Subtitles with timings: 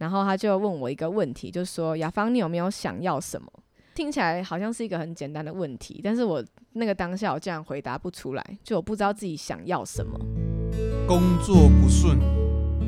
[0.00, 3.46] 然后他就问我一个问题，就说雅芳，你有没有想要什么？
[3.94, 6.42] 听起来好像是一个很简单的问题，但是我
[6.72, 10.18] 那个当下我竟然回答不出来，就我不知道自己想要什么。
[11.06, 12.18] 工作不顺，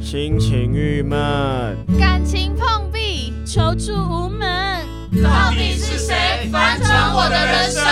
[0.01, 4.83] 心情郁闷，感情碰壁，求助无门，
[5.23, 7.85] 到底是谁翻转我的人生？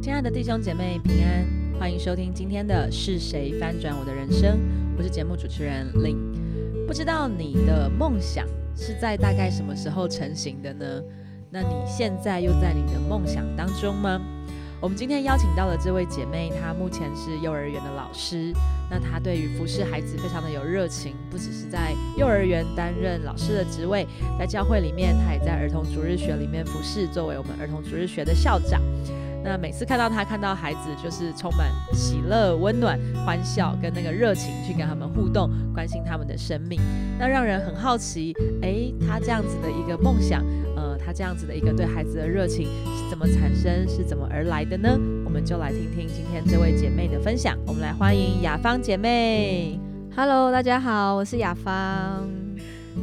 [0.00, 1.44] 亲爱的弟兄姐妹平安，
[1.80, 4.56] 欢迎收听今天的是谁翻转我的人生？
[4.96, 6.33] 我是节目主持人林。
[6.86, 11.02] 不知道你的梦想是在大概什么时候成型的呢？
[11.50, 14.20] 那你现在又在你的梦想当中吗？
[14.80, 18.52] 我们今天邀请到的这位姐妹，她目前是幼儿园的老师。
[18.90, 24.06] 那她对于服侍孩子非常的有热情，不只是在幼儿园担任老师的职位，
[24.38, 28.82] 在教会里面，她也在儿童主日学里面服侍，作为我们儿童主日学的校长。
[29.44, 36.80] 那每次看到他，看到孩子，就是充满喜乐、温暖、欢笑跟那个热情，去跟他们互动，关心他们的生命。
[37.18, 40.42] 那让人很好奇，诶，他这样子的一个梦想，
[40.74, 42.64] 呃，他这样子的一个对孩子的热情
[42.96, 44.98] 是怎么产生，是怎么而来的呢？
[45.26, 47.58] 我们就来听听今天这位姐妹的分享。
[47.66, 49.78] 我们来欢迎雅芳姐妹。
[50.16, 52.43] Hello，大家好，我是雅芳。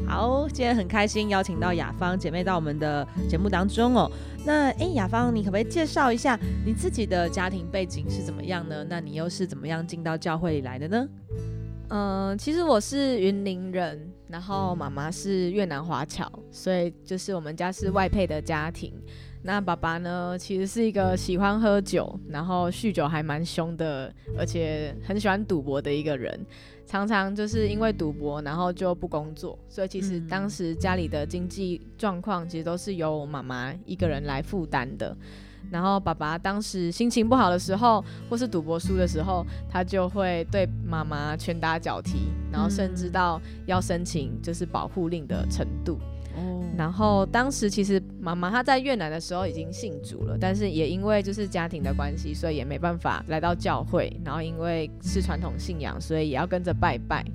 [0.07, 4.11] 好，今天很开心邀请到雅芳姐妹到我们的节目当中哦。
[4.45, 8.85] 那诶，雅芳，你可不可以介绍一下你自己的家庭背景是怎么样呢？
[8.89, 11.07] 那你又是怎么样进到教会里来的呢？
[11.89, 18.93] 嗯，其实我是云林人，然后妈妈是越南华侨，所以就是我们家是外配的家庭。
[19.43, 26.39] 那爸爸呢，其实是一个喜欢喝酒，然后酗酒还蛮凶的，而且很喜欢赌博的一个人。
[26.91, 35.15] 常常就是因为赌博，然后就不工作，所以其实当时家里的经济状况其实都是由我妈妈一个人来负担的。
[35.69, 45.97] 然后爸爸当时心情不好的时候，或是赌博输的时候，他就会对妈妈拳打脚踢，然后甚至到要申请就是保护令的程度。
[46.35, 54.11] 哦，然后当时其实妈妈她在越南的时候已经信主了，但是也因为就是家庭的关系，所以也没办法来到教会。
[54.23, 57.25] 然后因为是传统信仰，所以也要跟着拜拜。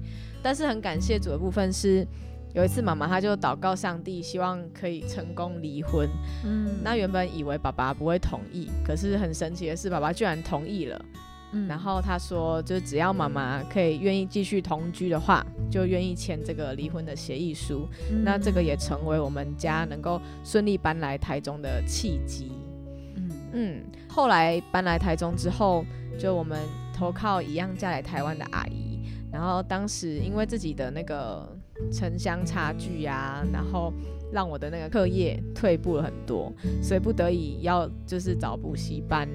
[0.43, 2.07] 但是很感谢主的部分是，
[2.55, 6.09] 有一次妈妈她就祷告上帝，希望可以成功离婚。
[6.45, 11.05] 嗯那原本以为爸爸不会同意，可是很神奇的是，爸爸居然同意了。
[11.53, 17.89] 嗯然后他说，就只要妈妈可以愿意继续同居的话，就愿意签这个离婚的协议书。
[18.25, 22.51] 那这个也成为我们家能够顺利搬来台中的契机。
[23.15, 25.85] 嗯嗯，后来搬来台中之后，
[26.19, 26.59] 就我们
[26.93, 29.01] 投靠一样嫁来台湾的阿姨，
[29.33, 31.49] 然后当时因为自己的那个
[31.93, 33.93] 城乡差距呀、然后
[34.33, 36.53] 让我的那个课业退步了很多，
[36.83, 39.29] 所以不得已要就是找补习班。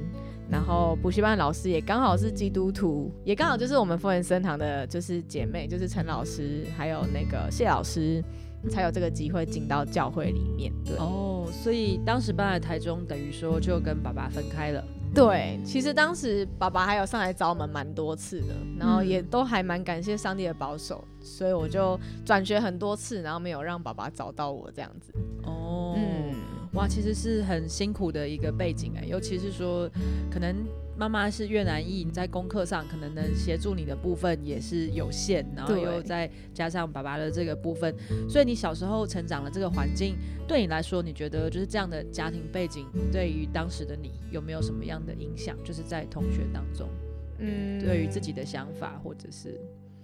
[0.51, 8.21] 然后补习班老师也刚好是基督徒，也刚好就是我们丰原生堂的，就是姐妹，就是陈老师还有那个谢老师，
[8.69, 10.73] 才有这个机会进到教会里面。
[10.83, 14.83] 对，哦，所以当时搬来台中，等于说就跟爸爸分开了。
[15.13, 25.11] 对，其实当时爸爸还有上来找我们蛮多次的，然后也嗯都还蛮感谢上帝的保守，所以我就转学很多次，然后没有让爸爸找到我这样子。
[25.43, 26.03] 哦，嗯，
[26.81, 29.87] 哇，其实是很辛苦的一个背景哎，尤其是说，
[30.31, 30.65] 可能
[30.97, 37.95] 妈妈是越南裔，你在功课上可能能协助你的部分也是有限，然后对又再加上爸爸的这个部分，
[38.27, 40.15] 所以你小时候成长的这个环境，
[40.47, 45.55] 对你来说，你觉得就是这样的家庭背景，对于当时的你有没有什么样的影响？
[45.63, 46.89] 就是在同学当中，
[47.37, 49.61] 嗯对于自己的想法，或者是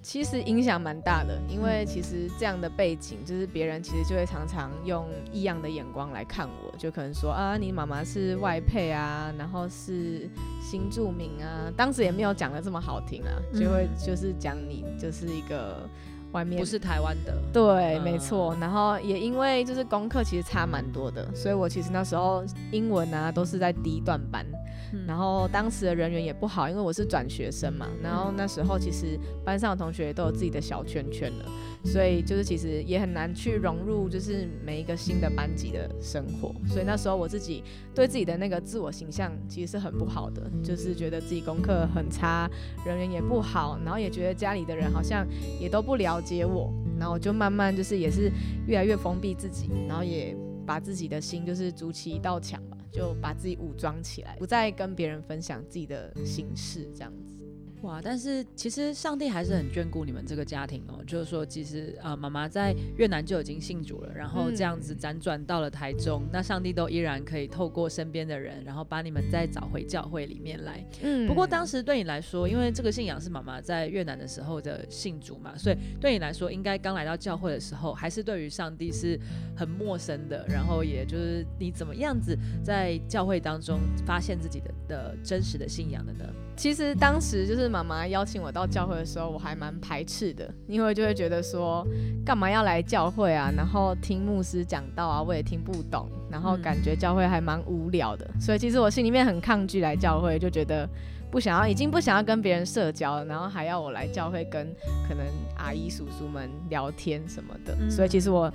[0.07, 10.29] 其实影响蛮大的，因为其实这样的背景，就是别人其实就会常常用异样的眼光来看我，就可能说啊，你妈妈是外配啊，然后是
[10.61, 15.85] 新住民啊，当时也没有讲的这么好听啊，就会就是讲你就是一个
[16.31, 17.35] 外面不是台湾的？
[17.51, 18.55] 对，嗯没错。
[18.61, 24.45] 然后也因为就是功课其实差蛮多的，所以我其实那时候英文啊都是在低段班。
[24.93, 27.87] 嗯然后当时的人缘也不好，因为我是转学生嘛。
[28.01, 31.45] 然后那时候其实班上的同学都有自己的小圈圈了，
[31.85, 36.53] 所以就是其实也很难去融入就是每一个新的班级的生活。
[36.67, 37.63] 所以那时候我自己
[37.93, 42.49] 对自己的那个自我形象其实是很不好的，就是觉得自己功课很差，
[42.85, 45.27] 人缘也不好，然后也觉得家里的人好像
[45.59, 48.31] 也都不了解我，然后我就慢慢就是也是
[48.67, 50.35] 越来越封闭自己，然后也
[50.65, 57.37] 把自己的心就是筑起一道墙吧，就把自己武装起来，不再跟别人分享自己的心事这样子。
[57.81, 58.01] 哇！
[58.03, 61.03] 但是其实上帝还是很眷顾你们这个家庭哦。
[61.05, 70.83] 就是说，其实啊，妈妈在越南就已经信主了，然后这样子辗转到了台中，那上帝都依然可以透过身边的人，然后把你们再找回教会里面来。
[71.01, 71.27] 嗯。
[71.27, 79.19] 不过当时对你来说，因为这个信仰是妈妈在越南的时候的信主嘛，所以对你来说，应该刚来到教会的时候，还是对于上帝是
[79.55, 80.45] 很陌生的。
[80.47, 86.25] 然后也就是你怎么样子在教会当中发现自己的的真实的信仰的呢？
[86.55, 91.85] 其实当时就是妈妈邀请我到教会的时候，我还蛮排斥的，因为就会觉得说，
[92.25, 93.51] 干嘛要来教会啊？
[93.55, 100.87] 然后听牧师讲道啊，我也听不懂，然后感觉教会还蛮无聊的，所以其实我心里面很抗拒来教会，就觉得
[101.31, 104.67] 不想要，已经不想要跟别人社交了，然后还要我来教会跟
[105.07, 105.25] 可能
[105.57, 108.51] 阿姨叔叔们聊天什么的，所以其实我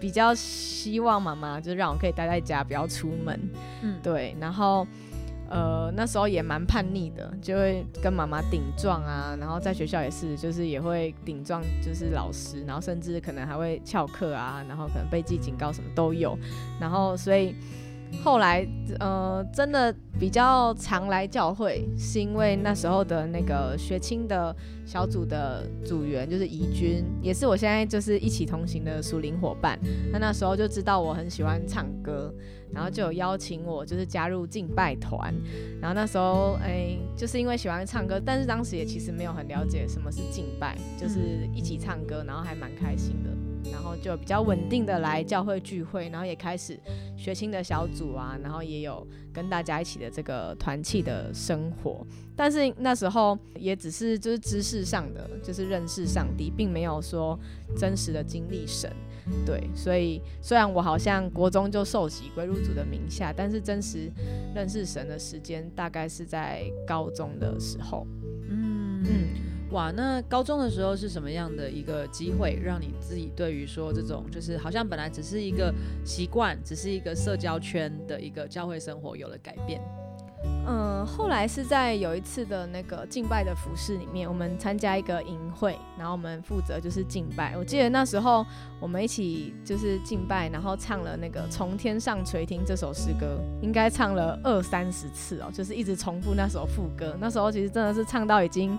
[0.00, 3.40] 比较希望妈妈就是让我可以待在家，不要出门。
[3.82, 4.86] 嗯，对，然后。
[5.54, 16.36] 呃，那时候也蛮叛逆的，就会跟妈妈顶撞啊，然后在学校也是，就是也会顶撞，就是老师，然后甚至可能还会翘课啊，然后可能被记警告什么都有，
[16.80, 17.54] 然后所以
[18.22, 18.66] 后来
[19.00, 24.54] 呃，真的比较常来教会，是因为那时候的那个学青的
[24.86, 29.78] 小组的组员就是怡君，也是我现在就是一起同行的属灵伙伴，
[30.12, 32.32] 他那时候就知道我很喜欢唱歌。
[32.72, 35.32] 然后就有邀请我，就是加入敬拜团。
[35.80, 43.30] 然后那时候，哎，就是因为喜欢唱歌，但是当时也其实没有很了解什么是敬拜，就是一起唱歌，然后还蛮开心的。
[43.72, 46.78] 然后就比较稳定的来教会聚会，然后也开始
[47.16, 52.06] 学新的小组啊，然后也有跟大家一起的这个团契的生活。
[52.36, 57.38] 但是那时候也只是就是知识上的，就是认识上帝，并没有说
[57.76, 58.90] 真实的经历神。
[59.46, 64.10] 对，所以虽然我好像国中就受洗归入主的名下，但是真实
[64.54, 68.06] 认识神的时间大概是在高中的时候。
[68.50, 69.28] 嗯嗯，
[69.74, 75.74] 哇，那高中的时候是什么样的一个机会，让你自己对于说这种就是好像本来只是一个
[76.04, 79.80] 习惯，只是一个社交圈的一个教会生活有了改变？
[80.66, 87.56] 嗯，后来是在有一次的那个敬拜的服饰里面，我们参加一个营会，然后我们负责就是敬拜。
[87.56, 88.46] 我记得那时候
[88.78, 97.16] 我们一起就是敬拜，然后唱了那个《从天上垂听》这首诗歌，应该唱了二三十次哦，就是一直重复那首副歌。
[97.18, 98.78] 那时候其实真的是唱到已经。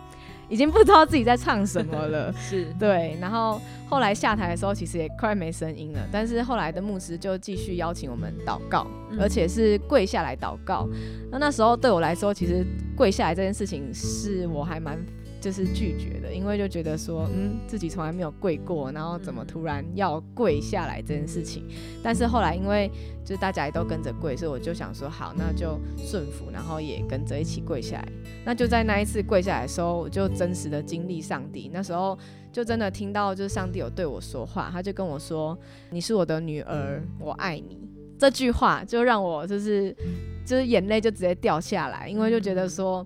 [0.50, 3.18] 已经不知道自己在唱什么了， 是对。
[3.20, 6.00] 然后后来下台的时候，其实也快没声音了。
[6.12, 8.88] 但是后来的牧师就继续邀请我们祷告，
[9.20, 10.88] 而且是跪下来祷告。
[11.32, 12.66] 那那时候对我来说，其实
[12.96, 14.98] 跪下来这件事情是我还蛮。
[15.46, 21.68] 就是拒绝的，因为就觉得说，嗯，自己从来没有跪过，然后怎么突然要跪下来这件事情。
[22.02, 22.90] 但是后来，因为
[23.24, 28.12] 就是大家也都跟着跪，所以我就想说，好，那就顺服，然后也跟着一起跪下来。
[28.44, 31.70] 那就在那一次跪下来的时候，我就真实的经历上帝。
[31.72, 32.18] 那时候
[32.52, 35.56] 就真的听到，就是上帝有对我说话，他就跟我说
[35.94, 37.88] ：“你是我的女儿，我爱你。”
[38.18, 39.96] 这句话就让我就是
[40.44, 43.06] 就是眼泪就直接掉下来，因为就觉得说。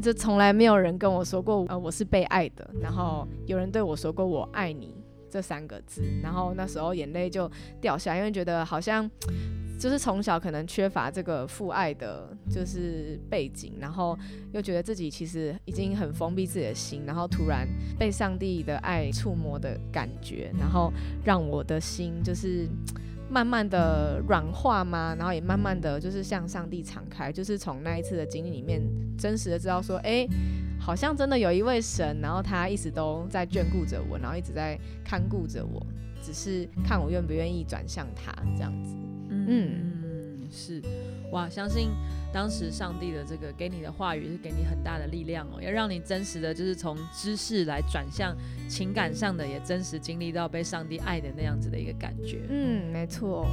[0.00, 2.68] 这从来没有人跟我说过，呃，我是被爱的。
[2.80, 4.94] 然后有人对我说过“我爱你”
[5.28, 7.50] 这三个字，然后那时候眼泪就
[7.80, 9.10] 掉下，因为觉得好像
[9.78, 14.18] 就是从小可能缺乏这个父爱的，就是背景，然后
[14.52, 17.68] 又觉得自己其实已经很封闭自己的心，然后突然
[17.98, 20.92] 被上帝的爱触摸的感觉，然后
[21.24, 22.68] 让我的心就是。
[23.32, 25.14] 慢慢的软化嘛？
[25.18, 28.82] 然后也慢慢的就是向上帝敞开，就是从那一次的经历里面，
[29.18, 30.26] 真实的知道说，哎，
[30.78, 35.84] 好像真的有一位神，然后他一直都在眷顾着我，然后一直在看顾着我，
[36.22, 38.94] 只是看我愿不愿意转向他这样子。
[39.30, 40.82] 嗯，是，
[41.30, 41.88] 哇，相信。
[42.32, 48.34] 当时上帝的这个给你的话语是给你很大的力量哦，要让你真实的就是从知识来转向
[48.68, 52.40] 情感上的，也真实经历到被上帝爱的那样子的一个感觉。
[52.48, 53.46] 嗯，没错。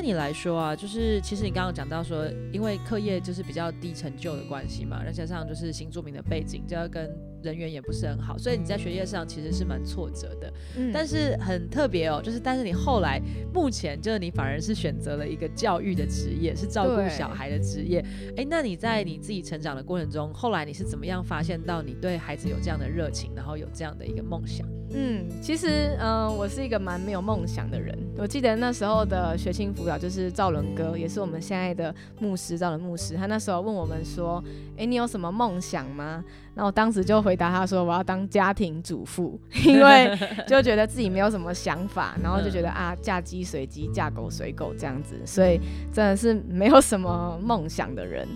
[0.00, 10.52] 你来说啊，就是其实你刚刚讲到说，因为课业就是比较低成就的关系嘛，再加上就是新著名的背景，就要跟人缘也不是很好，所以你在学业上其实是蛮挫折的。
[10.76, 13.20] 嗯，但是很特别哦，就是但是你后来
[13.52, 18.04] 目前就是你反而是选择了一个教育的职业，是照顾小孩的职业。
[18.36, 24.66] 哎，那你在你自己成长的过程中，后来你是怎么样发现到你对孩子有这样的热情，然后有这样的一个梦想？
[24.90, 27.96] 嗯，其实嗯，我是一个蛮没有梦想的人。
[28.16, 33.14] 我记得那时候的学青辅导就是赵伦哥，也是我们现在的牧师赵伦牧师。
[33.14, 34.42] 他那时候问我们说
[34.78, 36.24] ：“哎，你有什么梦想吗？”
[36.58, 40.12] 那我当时就回答他说我要当家庭主妇， 因为
[40.44, 45.60] 就觉得自己没有什么想法，然后就觉得啊嫁鸡随鸡，嫁狗随狗这样子，所以
[45.92, 48.26] 真的是没有什么梦想的人。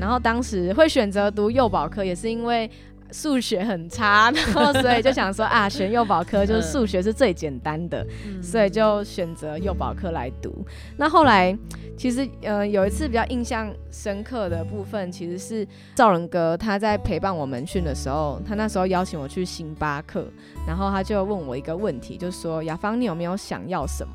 [0.00, 2.68] 然后当时会选择读幼保科，也是因为。
[3.10, 8.06] 数学很差，然后所以就想说啊，选幼保科就是数学是最简单的，
[8.42, 10.64] 所以就选择幼保科来读。
[10.96, 11.56] 那后来
[11.96, 20.26] 其实呃有一次比较印象深刻的部分，其实是赵仁哥他在陪伴我们训的时候，他那时候邀请我去星巴克，
[20.66, 24.12] 然后他就问我一个问题，就说雅芳你有没有想要什么？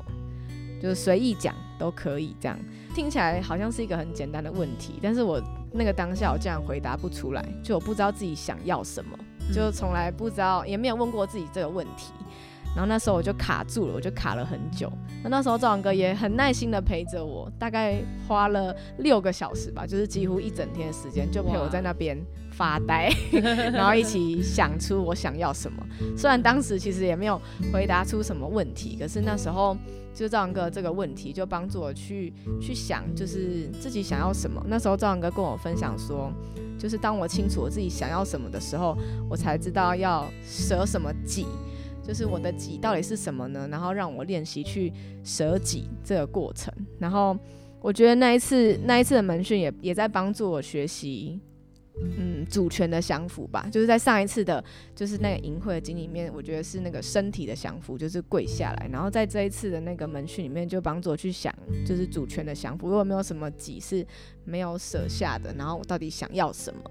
[0.80, 2.58] 就是随意讲都可以，这样
[2.94, 5.42] 听起来好像是一个很简单的问题，但是我。
[5.76, 9.18] 那个当下我竟然回答不出来，就我不知道自己想要什么，
[9.52, 12.12] 就从来不知道，也没有问过自己这个问题。
[12.76, 14.92] 然后那时候我就卡住了，我就卡了很久。
[15.22, 22.16] 那那时候赵阳哥也很耐心的陪着我，大概花了六个小时吧，就是几乎一整天的时间，就陪我在那边
[22.56, 23.10] 发呆，
[23.72, 25.84] 然后一起想出我想要什么。
[26.16, 27.40] 虽然当时其实也没有
[27.72, 29.76] 回答出什么问题，可是那时候。
[30.16, 34.64] 就赵阳哥这个问题，就帮助我去去想，就是自己想要什么。
[34.68, 36.32] 那时候赵阳哥跟我分享说，
[36.78, 38.96] 就是当我清楚我自己想要什么的时候，
[39.28, 41.46] 我才知道要舍什么己，
[42.00, 43.66] 就是我的己到底是什么呢？
[43.68, 44.92] 然后让我练习去
[45.24, 46.72] 舍己这个过程。
[47.00, 47.36] 然后
[47.80, 51.40] 我觉得那一次那一次的门训也也在帮助我学习。
[52.00, 54.62] 嗯，主权的降服吧，就是在上一次的，
[54.96, 58.88] 就是那个淫秽的经里面，我觉得是那个身体的降服，就是跪下来。
[58.90, 61.54] 然后在这一次的那个门训里面，就帮助我去想，
[61.86, 64.04] 就是主权的降服，如果没有什么己是
[64.44, 66.90] 没有舍下的，然后我到底想要什么？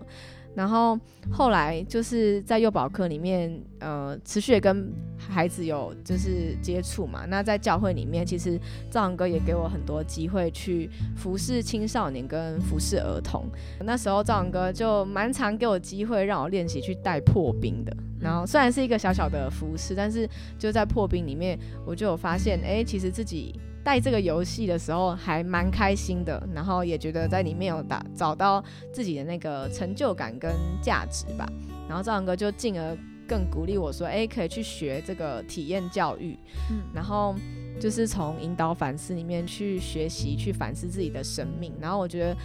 [0.56, 1.00] 然后
[1.32, 7.26] 后来就是在幼保课里面，呃，持续跟孩子有就是接触嘛。
[7.28, 8.60] 那在教会里面，其实
[8.92, 13.46] 赵阳哥也给我很多机会去服侍青少年跟服侍儿童。
[13.82, 17.96] 那时候赵阳哥就蛮常给我机会让我练习去带破冰的。
[18.20, 20.30] 然后虽然是一个小小的服饰，但是
[20.60, 23.60] 就在破冰里面，我就有发现，哎，其实自己。
[23.84, 28.64] 带这个游戏的时候还蛮开心的，然后也觉得在里面有打找到
[28.94, 31.46] 自己的那个成就感跟价值吧。
[31.88, 32.98] 然后赵阳哥就进而
[33.28, 36.38] 更鼓励我说：“哎，可以去学这个体验教育，
[36.72, 37.36] 嗯，然后
[37.80, 42.38] 就是从引导反思里面去学习，去反思自己的生命。”然后我觉得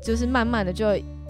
[0.00, 0.86] 就是慢慢的就。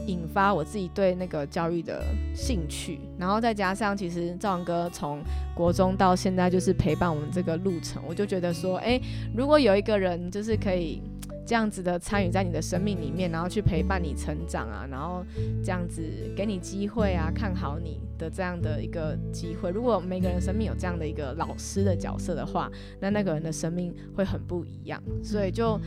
[0.06, 2.02] 引发我自己对那个教育的
[2.34, 5.20] 兴趣，然后再加上其实赵阳哥从
[5.54, 9.00] 国中到现在就是陪伴我们这个路程，我就觉得说，哎，
[9.34, 11.02] 如果有一个人就是可以。
[11.48, 15.24] 这样子的参与在你的生命里面，然后去陪伴你成长啊，然后
[15.64, 16.02] 这样子
[16.36, 19.70] 给你机会啊，看好你的这样的一个机会。
[19.70, 22.70] 如果每个人生命有这样的一个老师的角色的话，
[23.00, 25.02] 那那个人的生命会很不一样。
[25.22, 25.80] 所以就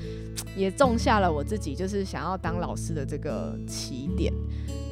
[0.55, 4.33] 也种下了我自己就是想要当老师的这个起点，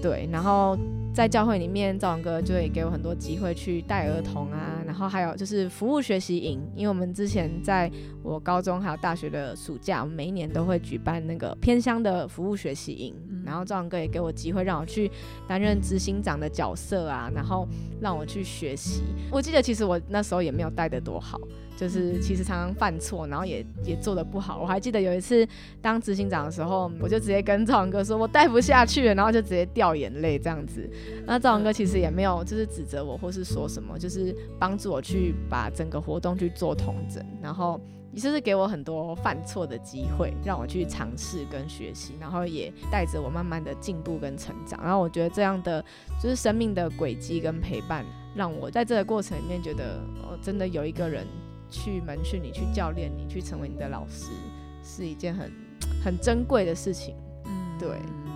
[0.01, 0.77] 对，然后。
[1.13, 7.91] 在教会里面，赵王哥就会给我很多机会去带儿童啊，然后还有就是服务学习营，因为我们之前在
[8.22, 13.15] 我高中还有大学的暑假，我们每一年都会举办那个偏乡的服务学习营，
[13.48, 15.10] 然后赵阳哥也给我机会让我去
[15.48, 17.66] 担任执行长的角色啊，然后
[18.01, 19.04] 让我去学习。
[19.32, 21.39] 我记得其实我那时候也没有带的多好。
[21.77, 24.60] 就是其实常常犯错，然后也也做的不好。
[24.60, 25.48] 我还记得有一次
[25.80, 30.89] 当执行长的时候，我就直接跟赵文哥说，我带不下去了，然后就直接掉眼泪这样子。
[31.27, 37.80] 那赵文哥其实也没有就是指责我或是说什么，就是帮助我去把整个活动去做统整，然后
[38.14, 44.80] 也就是给我很多犯错的机会，让我去尝试跟学习，然后也带着我慢慢的进步跟成长。
[44.84, 45.84] 然后我觉得这样的
[46.22, 51.26] 就是生命的轨迹跟陪伴，让我在这个过程里面觉得，哦，真的有一个人。
[51.70, 54.32] 去门训你，去教练你，去成为你的老师，
[54.82, 55.52] 是一件很
[56.02, 57.14] 很珍贵的事情。
[57.44, 57.90] 嗯，对。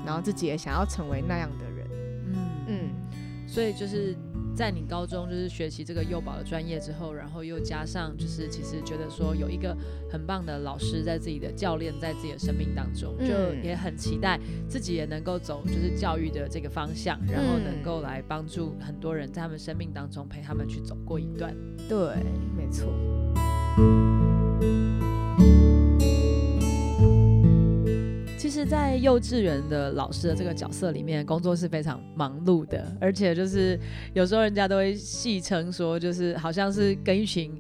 [0.06, 1.88] 然后自己也想要成为那样的人。
[2.26, 2.36] 嗯
[2.68, 3.48] 嗯。
[3.48, 4.14] 所以就是
[4.62, 9.76] 在你高中就是学习这个幼保的专业之后，然后又加上就是其实觉得说有一个
[10.08, 14.40] 很棒的老师在自己的教练在自己的生命当中，就也很期待
[14.70, 21.56] 自己也能够走就是教育的这个方向，然后能够来帮助很多人在他们生命当中陪他们去走过一段。
[21.90, 21.98] 对，
[22.56, 22.94] 没错。
[28.66, 33.80] 在幼稚园的老师的这个角色里面，工作是非常忙碌的，而且就是
[34.14, 37.52] 有时候人家都会戏称说，就是好像是跟一群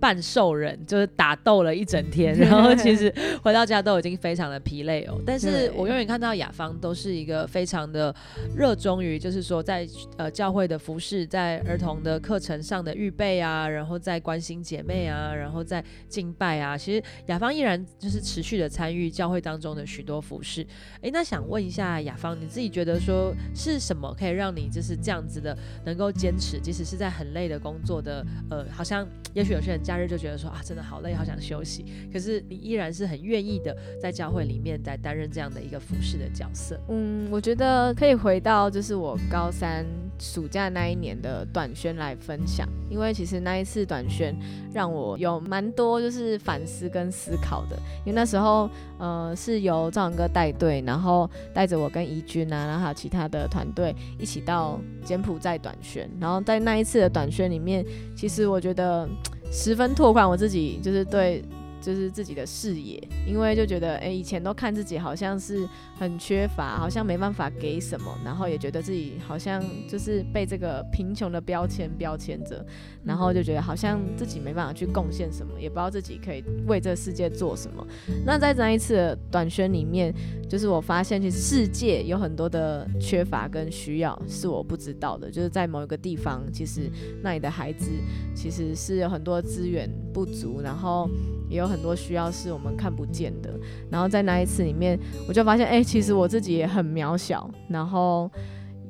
[0.00, 3.12] 半兽人，就是打斗了一整天， 然后其实
[3.42, 5.20] 回到家都已经非常的疲累哦。
[5.26, 8.14] 但是我永远看到雅芳都是一个非常的
[8.54, 9.86] 热衷于，就是说在
[10.16, 16.78] 呃教会的服饰，在儿童的课程上的预备啊，然后在关心姐妹啊，然后在敬拜啊。
[16.78, 20.64] 其实雅芳依然就是持续的参与教会当中的许多服饰。
[21.02, 29.80] 哎，那想问一下雅芳，你自己觉得说是什么可以让你就是这样子的能够坚持，即使是在很累的工作的呃，好像也许有些人。
[29.88, 31.82] 假日就觉得说啊，真的好累，好想休息。
[32.12, 36.78] 可是你依然是很愿意的，在教会里面在担任这样的一个服饰的角色。
[36.90, 39.86] 嗯，我觉得可以回到就是我高三
[40.18, 44.36] 暑假那一年的短宣来分享，因为其实那一次短宣
[44.74, 47.76] 让我有蛮多就是反思跟思考的。
[48.04, 48.68] 因为那时候
[48.98, 56.06] 呃是由赵阳哥带队，然后带着我跟怡君啊，然后还有其他的团队一起到柬埔寨短宣。
[56.20, 57.82] 然后在那一次的短宣里面，
[58.14, 59.08] 其实我觉得。
[59.50, 61.42] 十分拓宽我自己，就是对。
[61.80, 65.68] 就是自己的视野，因为就觉得，哎，以前都看自己好像是
[65.98, 72.64] 很缺乏，好像没办法给什么，然后也觉得自己好像就是被这个贫穷的标签标签着，
[73.04, 77.86] 然后就觉得好像自己没办法去贡献什么，也不知道自己可以为这个世界做什么。
[78.24, 80.14] 那在那一次的短宣里面，
[80.48, 86.90] 就是我发现，其实世界有很多的缺乏跟需要是我不知道的，就是在某一个地方，其实
[87.22, 87.90] 那里的孩子
[88.34, 91.08] 其实是有很多资源不足，然后。
[91.48, 93.52] 也有很多需要是我们看不见的，
[93.90, 98.30] 然后在那一次里面，我就发现，哎，其实我自己也很渺小，然后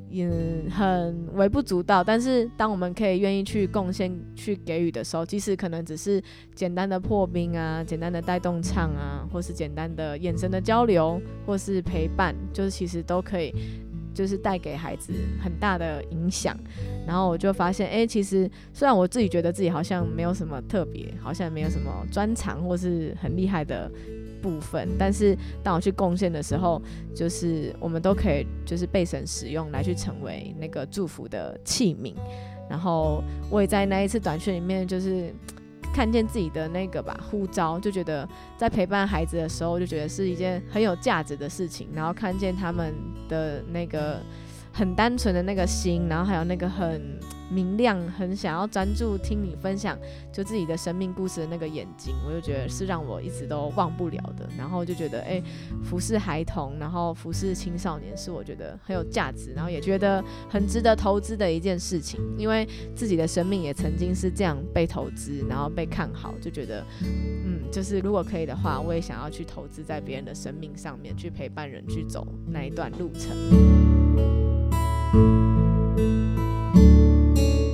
[0.09, 0.29] 也
[0.69, 2.03] 很微不足道。
[2.03, 6.21] 但是，当我们可以愿意去贡献、去给予的时候，即使可能只是
[6.53, 13.53] 简单的破冰啊、简单的带动唱啊，或是简单的眼神的交流，或是陪伴，就是其实都可以。
[14.13, 16.57] 就是带给孩子很大的影响，
[17.07, 23.89] 然后我就发现，哎，其实虽然我自己觉得自己好像没有什么特别，好像没有什么专长或是很厉害的
[24.41, 26.81] 部分，但是当我去贡献的时候，
[27.15, 32.13] 就是我们都可以就是被神使用来去成为那个祝福的器皿，
[32.69, 35.33] 然后我也在那一次短讯里面就是。
[35.93, 38.27] 看见自己的那个吧护照，就觉得
[38.57, 41.89] 在陪伴孩子的时候，就觉得是一件很有价值的事情。
[41.93, 42.93] 然后看见他们
[43.27, 44.21] 的那个
[44.79, 47.19] 很单纯的那个心，然后还有那个很。
[47.51, 49.97] 明亮，很想要专注听你分享
[50.31, 54.47] 就自己的生命故事的那个眼睛，我就觉得是让我一直都忘不了的。
[54.55, 55.41] 然后就觉得，哎，
[55.83, 62.21] 服侍孩童，然后服侍青少年，是我觉得很有价值，然后也觉得很值得投资的一件事情。
[62.37, 74.48] 因为自己的生命也曾经是这样被投资，然后被看好，就觉得，嗯，就是如果可以的话，我也想要去投资在别人的生命上面，去陪伴人去走那一段路程。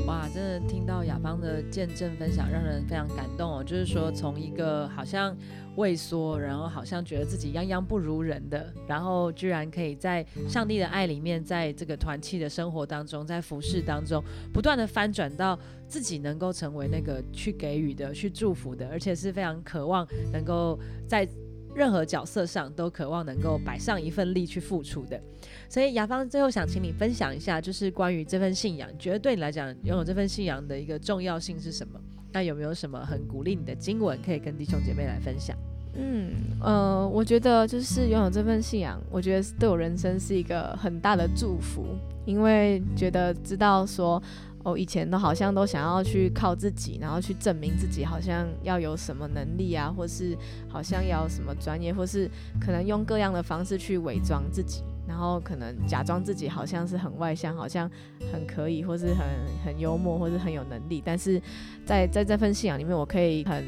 [0.08, 5.36] 哇，真的听到亚芳的见证分享让人非常感动哦，就是说从一个好像
[5.76, 21.28] 畏缩，然后好像觉得自己样样不如人的，然后居然可以在上帝的爱里面，在这个团契的生活当中，在服饰当中，不断的翻转到自己能够成为那个去给予的、去祝福的，而且是非常渴望能够在。
[21.76, 25.22] 任何角色上都渴望能够摆上一份力去付出的，
[25.68, 32.00] 所以雅芳最后想请你分享一下，就是关于这份信仰，觉得对你来讲拥有这份信仰的一个重要性是什么？
[32.32, 35.56] 那有没有什么很鼓励你的经文可以跟弟兄姐妹来分享？
[35.98, 41.86] 嗯呃，我觉得就是拥有这份信仰，我觉得对我人生是一个很大的祝福，
[42.26, 44.22] 因为觉得知道说。
[44.66, 50.36] 哦，以前都好像都想要去靠自己，然后去证明自己，好像要有什么能力啊，或是
[50.68, 52.28] 好像要什么专业，或是
[52.60, 57.88] 可能用各样的方式去伪装自己，然后可能假装自己好像是很外向，好像
[58.34, 59.28] 很可以，或是很
[59.64, 61.00] 很幽默，或是很有能力。
[61.06, 61.40] 但是
[61.86, 63.64] 在在这份信仰里面，我可以很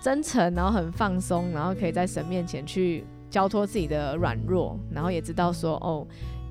[0.00, 6.06] 真诚，然后很放松，然后可以在神面前去交托自己的软弱，然后也知道说，哦，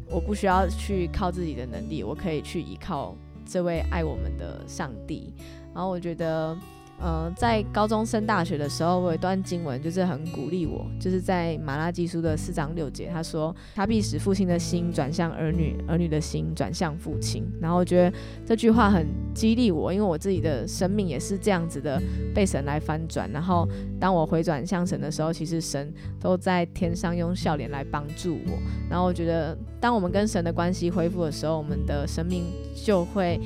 [0.09, 3.15] 我不需要去靠自己的能力，我可以去依靠。
[3.45, 5.33] 这位爱我们的上帝，
[5.73, 6.57] 然后我觉得。
[6.97, 17.43] 呃，在高中升大学的时候，我有一段经文就是很鼓励我，就是在马拉基书的四章六节，他说他必使父亲的心转向儿女，儿女的心转向父亲。
[17.61, 22.01] 然后我觉得这句话很激励我，因为我自己的生命也是这样子的
[22.33, 23.29] 被神来翻转。
[23.31, 23.67] 然后
[23.99, 28.57] 当我回转向神的时候，其实神都在天上用笑脸来帮助我。
[28.89, 33.39] 然后我觉得，当我们跟神的关系恢复的时候，我们的生命就会。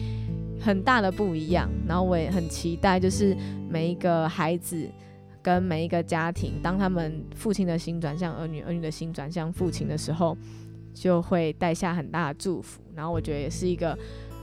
[0.60, 3.36] 很大的不一样，然后我也很期待，就是
[3.70, 4.88] 每一个孩子
[5.42, 10.38] 跟每一个家庭，当他们父亲的心转向儿女，儿女的心转向父亲的时候，
[10.94, 12.82] 就会带下很大的祝福。
[12.96, 13.98] 然后我觉得也是一个。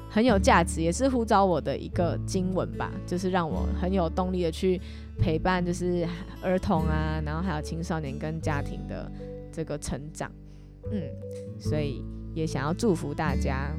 [0.09, 4.81] 很有价值，也是呼召我的一个经文吧，就是让我很有动力的去
[5.19, 6.07] 陪伴，就是
[6.41, 9.11] 儿童啊，然后还有青少年跟家庭的
[9.53, 10.31] 这个成长。
[10.91, 11.03] 嗯，
[11.59, 12.03] 所以
[12.33, 13.73] 也想要祝福大家。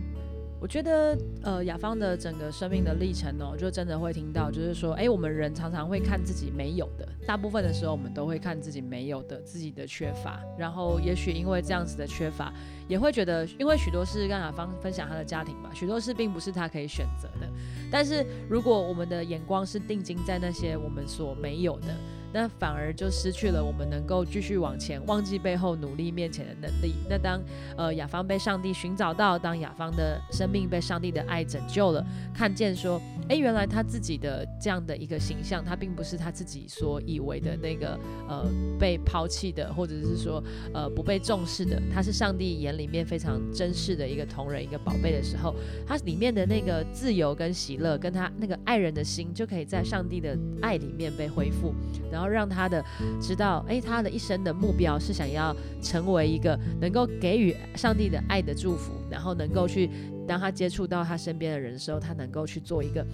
[0.59, 12.51] 我觉得，呃，雅芳的整个生命的历程哦，就真的会听到，就是说，哎，我们人常常会看自己没有的，大部分的时候我们都会看自己没有的，自己的缺乏，然后也许因为这样子的缺乏，
[12.87, 17.47] 也会觉得，因为许多事跟雅芳分享她的家庭吧，许多事并不是她可以选择的，
[17.91, 21.95] 但是如果我们的眼光是定睛在那些我们所没有的。
[22.33, 26.93] 那反而就失去了我们能够继续往前，忘记背后努力面前的能力。
[27.09, 27.41] 那当
[27.77, 38.45] 呃雅芳被上帝寻找到，当雅芳的生命被上帝的爱拯救了，看见说，哎，原来他自己的这样的一个形象，他并不是他自己所以为的那个呃
[38.79, 51.73] 被抛弃的，或者是说呃不被重视的，他是上帝眼里面非常珍视的一个同人，一个宝贝的时候，他里面的那个自由跟喜乐，跟他那个爱人的心，就可以在上帝的爱里面被恢复。
[52.17, 52.83] 然后让他的
[53.21, 59.87] 知道，哎，他的一生的目标是想要成为一个能够给予上帝的爱的祝福，然后能够去
[60.27, 63.05] 当他接触到他身边的人的时候，他能够去做一个。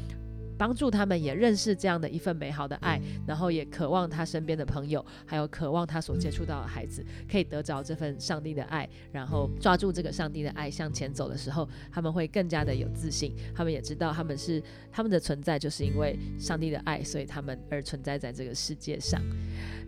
[0.58, 13.34] 帮助他们也认识这样的一份美好的爱，然后也渴望他身边的朋友，还有渴望他所接触到的孩子，可以得着这份上帝的爱，然后抓住这个上帝的爱向前走的时候，他们会更加的有自信。
[13.56, 14.62] 他们也知道他们是
[14.92, 19.22] 他们的存在，就是因为上帝的爱，所以他们而存在在这个世界上。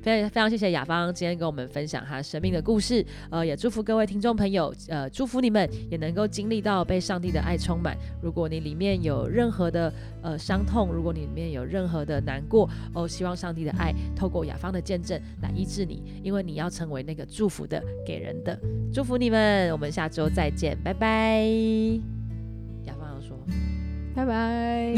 [0.06, 7.98] 非常非常谢谢雅芳今天跟我们分享她生命的故事，呃，也祝福各位听众朋友，呃，祝福你们也能够经历到被上帝的爱充满。
[8.22, 9.92] 如果你里面有任何的
[10.22, 18.56] 呃伤痛，如果你里面有任何的难过，哦，希望上帝的爱透过雅芳的见证来医治你，因为你要成为那个祝福的给人的。
[18.94, 21.42] 祝福你们，我们下周再见，拜拜。
[22.84, 23.36] 雅芳要说，
[24.14, 24.94] 拜拜。